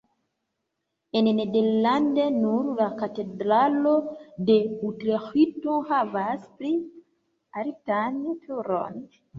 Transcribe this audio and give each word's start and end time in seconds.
En 1.19 1.27
Nederland 1.39 2.17
nur 2.39 2.71
la 2.81 2.87
katedralo 3.03 3.93
de 4.49 4.57
Utreĥto 4.89 5.79
havas 5.93 6.53
pli 6.57 6.77
altan 7.65 8.23
turon. 8.47 9.03